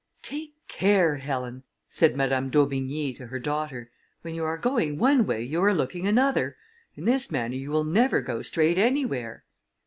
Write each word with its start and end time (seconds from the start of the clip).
"Take 0.23 0.55
care, 0.67 1.17
Helen!" 1.17 1.61
said 1.87 2.15
Madame 2.17 2.49
d'Aubigny, 2.49 3.13
to 3.13 3.27
her 3.27 3.37
daughter, 3.37 3.91
"when 4.23 4.33
you 4.33 4.43
are 4.43 4.57
going 4.57 4.97
one 4.97 5.27
way, 5.27 5.43
you 5.43 5.63
are 5.63 5.75
looking 5.75 6.07
another; 6.07 6.57
in 6.95 7.05
this 7.05 7.31
manner 7.31 7.53
you 7.53 7.69
will 7.69 7.83
never 7.83 8.19
go 8.19 8.41
straight 8.41 8.79
anywhere." 8.79 9.45